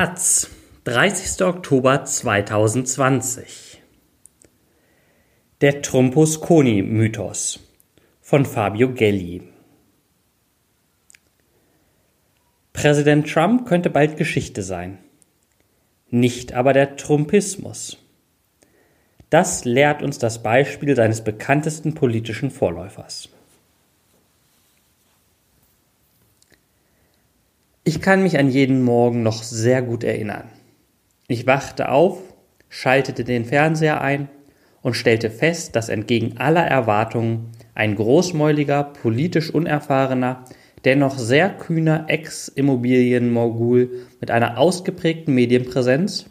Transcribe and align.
Taz, 0.00 0.48
30. 0.84 1.42
Oktober 1.42 2.06
2020. 2.06 3.82
Der 5.60 5.82
Trumpus-Coni-Mythos 5.82 7.60
von 8.22 8.46
Fabio 8.46 8.94
Gelli. 8.94 9.42
Präsident 12.72 13.30
Trump 13.30 13.68
könnte 13.68 13.90
bald 13.90 14.16
Geschichte 14.16 14.62
sein. 14.62 14.96
Nicht 16.08 16.54
aber 16.54 16.72
der 16.72 16.96
Trumpismus. 16.96 17.98
Das 19.28 19.66
lehrt 19.66 20.02
uns 20.02 20.16
das 20.16 20.42
Beispiel 20.42 20.96
seines 20.96 21.22
bekanntesten 21.22 21.92
politischen 21.92 22.50
Vorläufers. 22.50 23.28
Ich 27.90 28.00
kann 28.00 28.22
mich 28.22 28.38
an 28.38 28.48
jeden 28.48 28.82
Morgen 28.82 29.24
noch 29.24 29.42
sehr 29.42 29.82
gut 29.82 30.04
erinnern. 30.04 30.44
Ich 31.26 31.48
wachte 31.48 31.88
auf, 31.88 32.20
schaltete 32.68 33.24
den 33.24 33.44
Fernseher 33.44 34.00
ein 34.00 34.28
und 34.80 34.94
stellte 34.94 35.28
fest, 35.28 35.74
dass 35.74 35.88
entgegen 35.88 36.38
aller 36.38 36.64
Erwartungen 36.64 37.50
ein 37.74 37.96
großmäuliger, 37.96 38.84
politisch 38.84 39.52
unerfahrener, 39.52 40.44
dennoch 40.84 41.18
sehr 41.18 41.50
kühner 41.50 42.04
Ex-Immobilienmogul 42.06 44.06
mit 44.20 44.30
einer 44.30 44.56
ausgeprägten 44.56 45.34
Medienpräsenz 45.34 46.26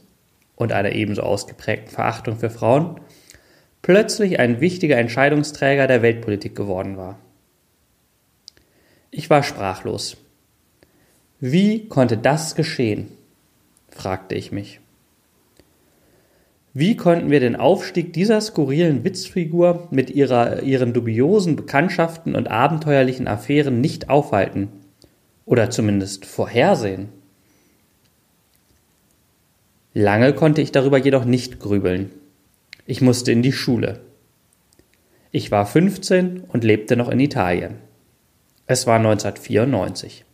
und 0.56 0.72
einer 0.72 0.94
ebenso 0.94 1.24
ausgeprägten 1.24 1.92
Verachtung 1.92 2.38
für 2.38 2.50
Frauen 2.50 3.02
plötzlich 3.82 4.40
ein 4.40 4.62
wichtiger 4.62 4.96
Entscheidungsträger 4.96 5.88
der 5.88 6.04
Weltpolitik 6.04 6.56
geworden 6.56 6.96
war. 6.96 7.20
Ich 9.12 9.30
war 9.30 9.44
sprachlos. 9.44 10.16
Wie 11.42 11.88
konnte 11.88 12.18
das 12.18 12.56
geschehen? 12.56 13.08
fragte 13.90 14.36
ich 14.36 14.52
mich. 14.52 14.82
Wie 16.74 16.98
konnten 16.98 17.32
wir 17.32 17.40
den 17.40 17.56
Aufstieg 17.56 18.12
dieser 18.12 18.42
skurrilen 18.42 19.06
Witzfigur 19.06 19.88
mit 19.90 20.10
ihrer, 20.10 20.64
ihren 20.64 20.92
dubiosen 20.92 21.56
Bekanntschaften 21.56 22.36
und 22.36 22.50
abenteuerlichen 22.50 23.28
Affären 23.28 23.80
nicht 23.80 24.10
aufhalten? 24.10 24.68
Oder 25.46 25.70
zumindest 25.70 26.26
vorhersehen? 26.26 27.08
Lange 29.94 30.34
konnte 30.34 30.62
ich 30.62 30.74
darüber 30.74 30.98
jedoch 30.98 31.24
nicht 31.24 31.60
grübeln. 31.60 32.12
Ich 32.86 33.00
musste 33.00 33.32
in 33.32 33.42
die 33.42 33.54
Schule. 33.54 34.02
Ich 35.32 35.52
war 35.52 35.66
15 35.66 36.42
und 36.50 36.66
lebte 36.66 36.98
noch 36.98 37.08
in 37.08 37.20
Italien. 37.22 37.76
Es 38.68 38.86
war 38.88 38.98
1994 38.98 40.26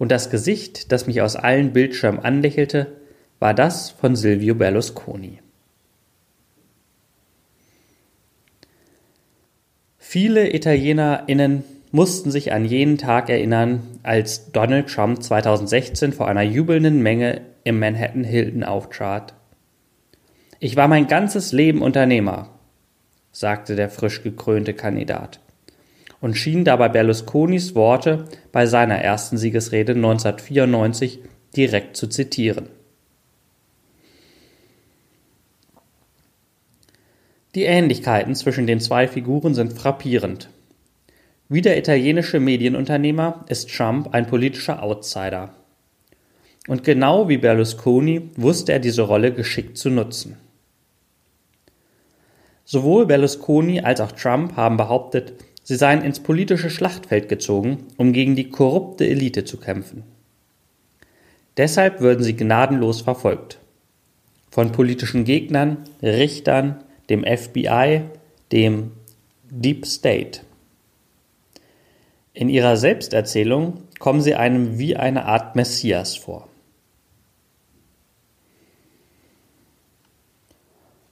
und 0.00 0.10
das 0.10 0.30
Gesicht, 0.30 0.92
das 0.92 1.06
mich 1.06 1.20
aus 1.20 1.36
allen 1.36 1.74
Bildschirmen 1.74 2.20
anlächelte, 2.20 2.96
war 3.38 3.52
das 3.52 3.90
von 3.90 4.16
Silvio 4.16 4.54
Berlusconi. 4.54 5.40
Viele 9.98 10.54
ItalienerInnen 10.54 11.64
mussten 11.92 12.30
sich 12.30 12.50
an 12.54 12.64
jenen 12.64 12.96
Tag 12.96 13.28
erinnern, 13.28 13.82
als 14.02 14.50
Donald 14.52 14.88
Trump 14.88 15.22
2016 15.22 16.14
vor 16.14 16.28
einer 16.28 16.42
jubelnden 16.42 17.02
Menge 17.02 17.42
im 17.64 17.78
Manhattan 17.78 18.24
Hilton 18.24 18.64
auftrat. 18.64 19.34
Ich 20.60 20.76
war 20.76 20.88
mein 20.88 21.08
ganzes 21.08 21.52
Leben 21.52 21.82
Unternehmer, 21.82 22.48
sagte 23.32 23.76
der 23.76 23.90
frisch 23.90 24.22
gekrönte 24.22 24.72
Kandidat 24.72 25.40
und 26.20 26.34
schien 26.34 26.64
dabei 26.64 26.88
Berlusconis 26.88 27.74
Worte 27.74 28.26
bei 28.52 28.66
seiner 28.66 28.96
ersten 28.96 29.38
Siegesrede 29.38 29.92
1994 29.94 31.20
direkt 31.56 31.96
zu 31.96 32.08
zitieren. 32.08 32.68
Die 37.54 37.64
Ähnlichkeiten 37.64 38.34
zwischen 38.36 38.66
den 38.66 38.80
zwei 38.80 39.08
Figuren 39.08 39.54
sind 39.54 39.72
frappierend. 39.72 40.50
Wie 41.48 41.62
der 41.62 41.76
italienische 41.76 42.38
Medienunternehmer 42.38 43.44
ist 43.48 43.68
Trump 43.70 44.14
ein 44.14 44.28
politischer 44.28 44.82
Outsider. 44.84 45.52
Und 46.68 46.84
genau 46.84 47.28
wie 47.28 47.38
Berlusconi 47.38 48.30
wusste 48.36 48.72
er 48.72 48.78
diese 48.78 49.02
Rolle 49.02 49.32
geschickt 49.32 49.76
zu 49.76 49.90
nutzen. 49.90 50.36
Sowohl 52.64 53.06
Berlusconi 53.06 53.80
als 53.80 54.00
auch 54.00 54.12
Trump 54.12 54.54
haben 54.54 54.76
behauptet, 54.76 55.32
Sie 55.62 55.76
seien 55.76 56.02
ins 56.02 56.20
politische 56.20 56.70
Schlachtfeld 56.70 57.28
gezogen, 57.28 57.86
um 57.96 58.12
gegen 58.12 58.36
die 58.36 58.50
korrupte 58.50 59.06
Elite 59.06 59.44
zu 59.44 59.58
kämpfen. 59.58 60.04
Deshalb 61.56 62.00
würden 62.00 62.24
sie 62.24 62.36
gnadenlos 62.36 63.02
verfolgt. 63.02 63.58
Von 64.50 64.72
politischen 64.72 65.24
Gegnern, 65.24 65.78
Richtern, 66.02 66.82
dem 67.08 67.24
FBI, 67.24 68.02
dem 68.52 68.92
Deep 69.50 69.86
State. 69.86 70.40
In 72.32 72.48
ihrer 72.48 72.76
Selbsterzählung 72.76 73.82
kommen 73.98 74.20
sie 74.20 74.34
einem 74.34 74.78
wie 74.78 74.96
eine 74.96 75.26
Art 75.26 75.56
Messias 75.56 76.16
vor. 76.16 76.49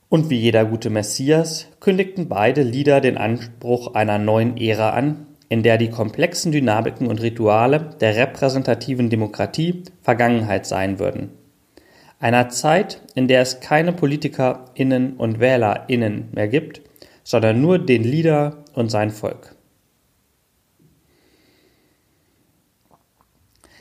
Und 0.09 0.31
wie 0.31 0.39
jeder 0.39 0.65
gute 0.65 0.89
Messias 0.89 1.67
kündigten 1.81 2.29
beide 2.29 2.63
Lieder 2.63 3.01
den 3.01 3.19
Anspruch 3.19 3.95
einer 3.95 4.19
neuen 4.19 4.57
Ära 4.57 4.91
an, 4.91 5.27
in 5.51 5.63
der 5.63 5.77
die 5.77 5.91
komplexen 5.91 6.51
Dynamiken 6.53 7.07
und 7.07 7.21
Rituale 7.21 7.91
der 8.01 8.17
repräsentativen 8.17 9.11
Demokratie 9.11 9.83
Vergangenheit 10.03 10.67
sein 10.67 10.99
würden. 10.99 11.31
Einer 12.21 12.49
Zeit, 12.49 13.03
in 13.15 13.29
der 13.29 13.43
es 13.43 13.61
keine 13.61 13.93
PolitikerInnen 13.93 15.17
und 15.17 15.41
WählerInnen 15.41 16.29
mehr 16.33 16.49
gibt, 16.49 16.83
sondern 17.23 17.61
nur 17.61 17.79
den 17.79 18.03
Leader 18.03 18.65
und 18.75 18.91
sein 18.91 19.11
Volk. 19.11 19.55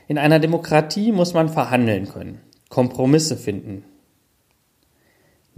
In 0.10 0.18
einer 0.18 0.40
Demokratie 0.40 1.12
muss 1.12 1.34
man 1.34 1.50
verhandeln 1.50 2.08
können, 2.08 2.40
Kompromisse 2.70 3.36
finden, 3.36 3.84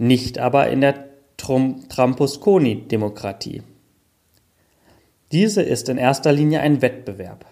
nicht 0.00 0.38
aber 0.38 0.68
in 0.70 0.80
der 0.80 1.10
Trampusconi-Demokratie. 1.36 3.62
Diese 5.30 5.62
ist 5.62 5.88
in 5.88 5.98
erster 5.98 6.32
Linie 6.32 6.58
ein 6.60 6.82
Wettbewerb. 6.82 7.44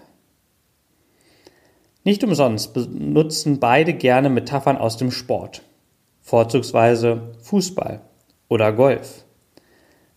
Nicht 2.05 2.23
umsonst 2.25 2.75
benutzen 2.75 3.61
beide 3.61 3.93
gerne 3.93 4.31
Metaphern 4.31 4.79
aus 4.79 4.97
dem 4.97 5.11
Sport, 5.11 5.63
vorzugsweise 6.23 7.33
Fußball 7.43 8.01
oder 8.49 8.73
Golf. 8.73 9.27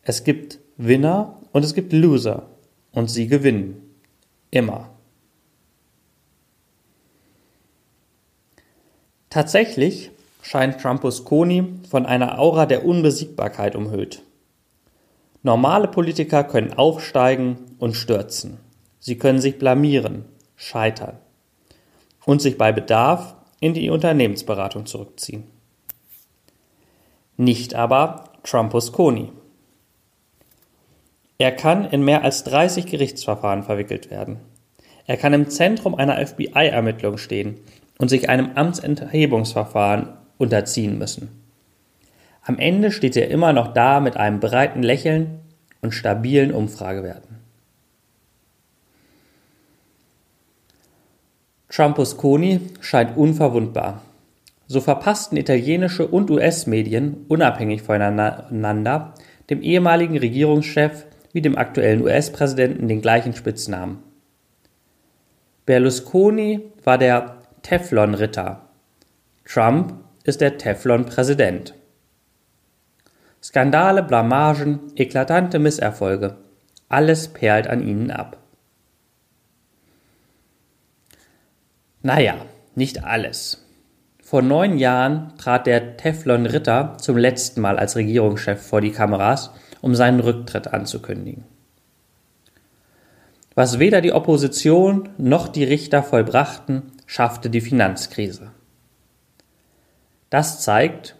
Es 0.01 0.23
gibt 0.23 0.59
Winner 0.77 1.41
und 1.51 1.65
es 1.65 1.73
gibt 1.73 1.91
Loser 1.91 2.49
und 2.93 3.09
sie 3.09 3.27
gewinnen. 3.27 3.81
Immer. 4.51 4.89
Tatsächlich 9.29 10.11
scheint 10.41 10.81
Trumpusconi 10.81 11.79
von 11.89 12.05
einer 12.05 12.39
Aura 12.39 12.65
der 12.65 12.85
Unbesiegbarkeit 12.85 13.75
umhüllt. 13.75 14.23
Normale 15.43 15.87
Politiker 15.87 16.43
können 16.43 16.73
aufsteigen 16.73 17.57
und 17.79 17.95
stürzen. 17.95 18.59
Sie 18.99 19.17
können 19.17 19.39
sich 19.39 19.57
blamieren, 19.57 20.25
scheitern 20.55 21.17
und 22.25 22.41
sich 22.41 22.57
bei 22.57 22.71
Bedarf 22.71 23.35
in 23.59 23.73
die 23.73 23.89
Unternehmensberatung 23.89 24.85
zurückziehen. 24.85 25.43
Nicht 27.37 27.73
aber 27.73 28.25
Trumpusconi. 28.43 29.31
Er 31.39 31.51
kann 31.51 31.85
in 31.85 32.03
mehr 32.03 32.23
als 32.23 32.43
30 32.43 32.85
Gerichtsverfahren 32.85 33.63
verwickelt 33.63 34.11
werden. 34.11 34.37
Er 35.07 35.17
kann 35.17 35.33
im 35.33 35.49
Zentrum 35.49 35.95
einer 35.95 36.23
FBI-Ermittlung 36.23 37.17
stehen 37.17 37.57
und 37.97 38.09
sich 38.09 38.29
einem 38.29 38.51
Amtsenthebungsverfahren 38.53 40.20
unterziehen 40.41 40.97
müssen. 40.97 41.29
Am 42.43 42.57
Ende 42.57 42.91
steht 42.91 43.15
er 43.15 43.29
immer 43.29 43.53
noch 43.53 43.73
da 43.73 43.99
mit 43.99 44.17
einem 44.17 44.39
breiten 44.39 44.83
Lächeln 44.83 45.39
und 45.81 45.93
stabilen 45.93 46.51
Umfragewerten. 46.51 47.37
Trumpusconi 51.69 52.59
scheint 52.81 53.15
unverwundbar. 53.15 54.01
So 54.67 54.81
verpassten 54.81 55.37
italienische 55.37 56.07
und 56.07 56.29
US-Medien 56.29 57.25
unabhängig 57.27 57.81
voneinander 57.81 59.13
dem 59.49 59.61
ehemaligen 59.61 60.17
Regierungschef 60.17 61.05
wie 61.33 61.41
dem 61.41 61.57
aktuellen 61.57 62.01
US-Präsidenten 62.01 62.87
den 62.87 63.01
gleichen 63.01 63.33
Spitznamen. 63.33 63.99
Berlusconi 65.65 66.61
war 66.83 66.97
der 66.97 67.37
Teflon-Ritter. 67.61 68.61
Trump 69.45 69.93
ist 70.23 70.41
der 70.41 70.57
Teflon-Präsident. 70.57 71.73
Skandale, 73.43 74.03
Blamagen, 74.03 74.91
eklatante 74.95 75.57
Misserfolge, 75.57 76.37
alles 76.89 77.27
perlt 77.29 77.67
an 77.67 77.81
ihnen 77.81 78.11
ab. 78.11 78.37
Naja, 82.03 82.45
nicht 82.75 83.03
alles. 83.03 83.65
Vor 84.21 84.41
neun 84.41 84.77
Jahren 84.77 85.33
trat 85.37 85.67
der 85.67 85.97
Teflon 85.97 86.45
Ritter 86.45 86.97
zum 86.99 87.17
letzten 87.17 87.61
Mal 87.61 87.77
als 87.77 87.95
Regierungschef 87.95 88.61
vor 88.61 88.81
die 88.81 88.91
Kameras, 88.91 89.51
um 89.81 89.93
seinen 89.93 90.19
Rücktritt 90.19 90.67
anzukündigen. 90.67 91.43
Was 93.55 93.79
weder 93.79 94.01
die 94.01 94.13
Opposition 94.13 95.09
noch 95.17 95.49
die 95.49 95.65
Richter 95.65 96.03
vollbrachten, 96.03 96.83
schaffte 97.05 97.49
die 97.49 97.61
Finanzkrise. 97.61 98.51
Das 100.31 100.61
zeigt, 100.61 101.17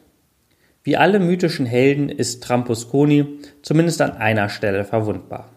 wie 0.83 0.97
alle 0.97 1.19
mythischen 1.19 1.65
Helden 1.65 2.09
ist 2.09 2.41
Trampusconi 2.43 3.39
zumindest 3.61 4.01
an 4.01 4.13
einer 4.13 4.47
Stelle 4.49 4.85
verwundbar. 4.85 5.49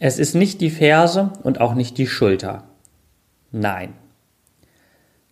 Es 0.00 0.18
ist 0.18 0.34
nicht 0.34 0.60
die 0.60 0.70
Ferse 0.70 1.32
und 1.44 1.60
auch 1.60 1.74
nicht 1.74 1.98
die 1.98 2.08
Schulter. 2.08 2.64
Nein. 3.52 3.94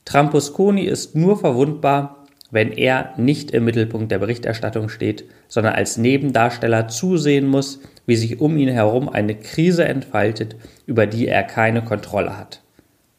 Trampusconi 0.05 0.85
ist 0.85 1.17
nur 1.17 1.39
verwundbar, 1.39 2.27
wenn 2.53 2.71
er 2.71 3.13
nicht 3.17 3.51
im 3.51 3.65
Mittelpunkt 3.65 4.13
der 4.13 4.21
Berichterstattung 4.21 4.89
steht, 4.89 5.25
sondern 5.49 5.75
als 5.75 5.97
Nebendarsteller 5.97 6.87
zusehen 6.87 7.49
muss, 7.49 7.81
wie 8.07 8.17
sich 8.17 8.41
um 8.41 8.57
ihn 8.57 8.69
herum 8.69 9.09
eine 9.09 9.35
Krise 9.35 9.85
entfaltet, 9.85 10.55
über 10.87 11.09
die 11.09 11.27
er 11.27 11.43
keine 11.43 11.83
Kontrolle 11.83 12.39
hat. 12.39 12.63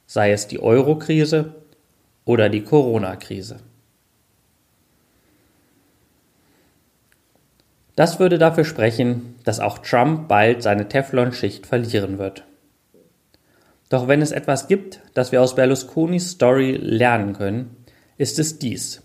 Sei 0.08 0.32
es 0.32 0.48
die 0.48 0.62
Euro-Krise 0.62 1.56
oder 2.26 2.50
die 2.50 2.64
Corona-Krise. 2.64 3.60
Das 7.96 8.20
würde 8.20 8.38
dafür 8.38 8.64
sprechen, 8.64 9.36
dass 9.44 9.60
auch 9.60 9.80
Trump 9.80 10.30
bald 10.30 10.64
seine 10.64 10.88
Teflon-Schicht 10.88 11.68
verlieren 11.68 12.18
wird. 12.18 12.46
Doch 13.90 14.08
wenn 14.08 14.22
es 14.22 14.32
etwas 14.32 14.68
gibt, 14.68 15.02
das 15.16 15.32
wir 15.32 15.42
aus 15.42 15.56
Berlusconis 15.56 16.32
Story 16.32 16.78
lernen 16.80 17.34
können, 17.34 17.76
ist 18.18 18.40
es 18.40 18.60
dies, 18.60 19.02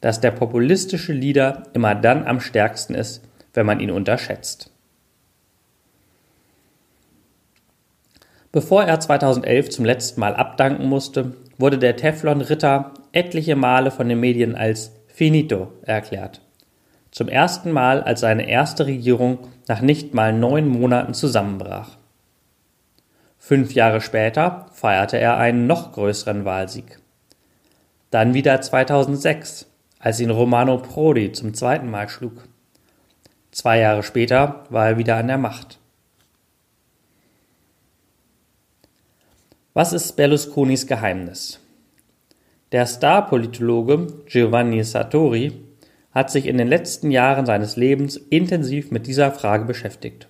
dass 0.00 0.20
der 0.20 0.32
populistische 0.32 1.12
Leader 1.12 1.62
immer 1.72 1.94
dann 1.94 2.26
am 2.26 2.40
stärksten 2.40 2.94
ist, 2.94 3.22
wenn 3.54 3.64
man 3.64 3.80
ihn 3.80 3.90
unterschätzt. 3.90 4.70
Bevor 8.52 8.84
er 8.84 9.00
2011 9.00 9.70
zum 9.70 9.84
letzten 9.84 10.20
Mal 10.20 10.34
abdanken 10.34 10.88
musste, 10.88 11.34
wurde 11.58 11.78
der 11.78 11.96
Teflon-Ritter 11.96 12.92
etliche 13.12 13.56
Male 13.56 13.90
von 13.90 14.08
den 14.08 14.20
Medien 14.20 14.54
als 14.54 14.92
finito 15.06 15.72
erklärt 15.82 16.40
zum 17.16 17.28
ersten 17.28 17.72
Mal 17.72 18.02
als 18.02 18.20
seine 18.20 18.46
erste 18.46 18.84
Regierung 18.84 19.38
nach 19.68 19.80
nicht 19.80 20.12
mal 20.12 20.34
neun 20.34 20.68
Monaten 20.68 21.14
zusammenbrach. 21.14 21.96
Fünf 23.38 23.72
Jahre 23.72 24.02
später 24.02 24.66
feierte 24.74 25.16
er 25.16 25.38
einen 25.38 25.66
noch 25.66 25.92
größeren 25.92 26.44
Wahlsieg. 26.44 26.98
Dann 28.10 28.34
wieder 28.34 28.60
2006, 28.60 29.64
als 29.98 30.20
ihn 30.20 30.28
Romano 30.28 30.76
Prodi 30.76 31.32
zum 31.32 31.54
zweiten 31.54 31.90
Mal 31.90 32.10
schlug. 32.10 32.46
Zwei 33.50 33.78
Jahre 33.78 34.02
später 34.02 34.64
war 34.68 34.86
er 34.86 34.98
wieder 34.98 35.16
an 35.16 35.28
der 35.28 35.38
Macht. 35.38 35.78
Was 39.76 39.92
ist 39.92 40.16
Berlusconis 40.16 40.86
Geheimnis? 40.86 41.60
Der 42.72 42.86
Star-Politologe 42.86 44.06
Giovanni 44.24 44.82
Sartori 44.82 45.52
hat 46.12 46.30
sich 46.30 46.46
in 46.46 46.56
den 46.56 46.66
letzten 46.66 47.10
Jahren 47.10 47.44
seines 47.44 47.76
Lebens 47.76 48.16
intensiv 48.16 48.90
mit 48.90 49.06
dieser 49.06 49.32
Frage 49.32 49.66
beschäftigt. 49.66 50.28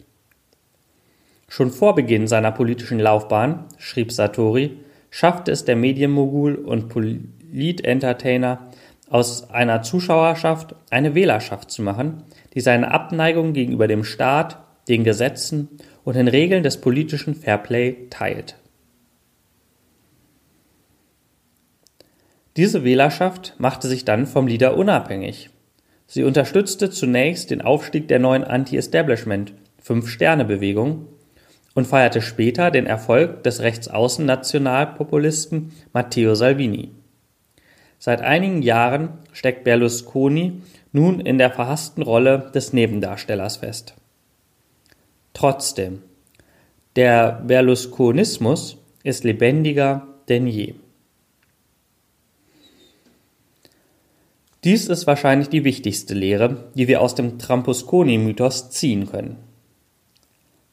Schon 1.46 1.70
vor 1.70 1.94
Beginn 1.94 2.26
seiner 2.26 2.50
politischen 2.50 2.98
Laufbahn, 2.98 3.66
schrieb 3.78 4.10
Satori, 4.10 4.78
schaffte 5.10 5.52
es 5.52 5.64
der 5.64 5.76
Medienmogul 5.76 6.56
und 6.56 6.88
Polit-Entertainer 6.88 8.66
aus 9.10 9.48
einer 9.50 9.82
Zuschauerschaft 9.82 10.74
eine 10.90 11.14
Wählerschaft 11.14 11.70
zu 11.70 11.82
machen, 11.82 12.24
die 12.54 12.60
seine 12.60 12.90
Abneigung 12.90 13.52
gegenüber 13.52 13.86
dem 13.86 14.02
Staat, 14.02 14.58
den 14.88 15.04
Gesetzen 15.04 15.68
und 16.02 16.16
den 16.16 16.26
Regeln 16.26 16.64
des 16.64 16.80
politischen 16.80 17.36
Fairplay 17.36 18.08
teilt. 18.10 18.56
Diese 22.56 22.84
Wählerschaft 22.84 23.54
machte 23.58 23.88
sich 23.88 24.04
dann 24.04 24.26
vom 24.26 24.46
Leader 24.46 24.76
unabhängig 24.76 25.50
Sie 26.06 26.22
unterstützte 26.22 26.90
zunächst 26.90 27.50
den 27.50 27.62
Aufstieg 27.62 28.06
der 28.08 28.18
neuen 28.20 28.44
Anti-Establishment 28.44 29.52
Fünf-Sterne-Bewegung 29.82 31.08
und 31.74 31.86
feierte 31.86 32.22
später 32.22 32.70
den 32.70 32.86
Erfolg 32.86 33.42
des 33.42 33.60
Rechtsaußen-Nationalpopulisten 33.60 35.72
Matteo 35.92 36.34
Salvini. 36.34 36.92
Seit 37.98 38.22
einigen 38.22 38.62
Jahren 38.62 39.18
steckt 39.32 39.64
Berlusconi 39.64 40.62
nun 40.92 41.20
in 41.20 41.36
der 41.38 41.50
verhassten 41.50 42.02
Rolle 42.02 42.50
des 42.54 42.72
Nebendarstellers 42.72 43.56
fest. 43.58 43.94
Trotzdem, 45.34 46.02
der 46.94 47.42
Berlusconismus 47.46 48.78
ist 49.02 49.24
lebendiger 49.24 50.06
denn 50.28 50.46
je. 50.46 50.74
Dies 54.66 54.88
ist 54.88 55.06
wahrscheinlich 55.06 55.48
die 55.48 55.62
wichtigste 55.62 56.12
Lehre, 56.12 56.72
die 56.74 56.88
wir 56.88 57.00
aus 57.00 57.14
dem 57.14 57.38
Trampusconi-Mythos 57.38 58.70
ziehen 58.70 59.08
können. 59.08 59.36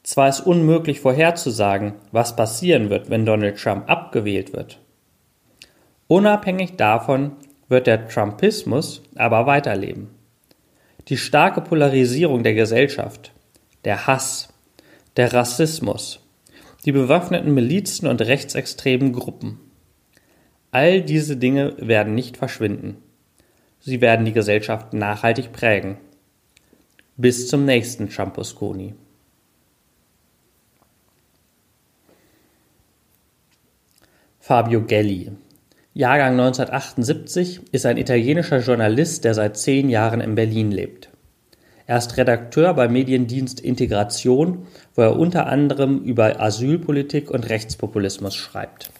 Zwar 0.01 0.29
ist 0.29 0.39
unmöglich 0.39 0.99
vorherzusagen, 0.99 1.93
was 2.11 2.35
passieren 2.35 2.89
wird, 2.89 3.11
wenn 3.11 3.23
Donald 3.23 3.55
Trump 3.55 3.87
abgewählt 3.87 4.51
wird. 4.51 4.79
Unabhängig 6.07 6.75
davon 6.75 7.33
wird 7.69 7.85
der 7.85 8.07
Trumpismus 8.07 9.03
aber 9.13 9.45
weiterleben. 9.45 10.09
Die 11.09 11.17
starke 11.17 11.61
Polarisierung 11.61 12.41
der 12.41 12.55
Gesellschaft, 12.55 13.31
der 13.85 14.07
Hass, 14.07 14.49
der 15.17 15.33
Rassismus, 15.33 16.19
die 16.83 16.93
bewaffneten 16.93 17.53
Milizen 17.53 18.07
und 18.07 18.23
rechtsextremen 18.23 19.13
Gruppen. 19.13 19.59
All 20.71 21.03
diese 21.03 21.37
Dinge 21.37 21.75
werden 21.77 22.15
nicht 22.15 22.37
verschwinden. 22.37 23.02
Sie 23.85 23.99
werden 23.99 24.25
die 24.25 24.31
Gesellschaft 24.31 24.93
nachhaltig 24.93 25.51
prägen. 25.51 25.97
Bis 27.17 27.49
zum 27.49 27.65
nächsten 27.65 28.09
Champusconi. 28.09 28.95
Fabio 34.39 34.83
Gelli, 34.83 35.31
Jahrgang 35.93 36.39
1978, 36.39 37.73
ist 37.73 37.85
ein 37.85 37.97
italienischer 37.97 38.59
Journalist, 38.59 39.25
der 39.25 39.33
seit 39.33 39.57
zehn 39.57 39.89
Jahren 39.89 40.21
in 40.21 40.35
Berlin 40.35 40.71
lebt. 40.71 41.09
Er 41.85 41.97
ist 41.97 42.15
Redakteur 42.15 42.73
beim 42.75 42.93
Mediendienst 42.93 43.59
Integration, 43.59 44.65
wo 44.95 45.01
er 45.01 45.19
unter 45.19 45.47
anderem 45.47 45.99
über 45.99 46.39
Asylpolitik 46.39 47.29
und 47.29 47.49
Rechtspopulismus 47.49 48.33
schreibt. 48.33 48.91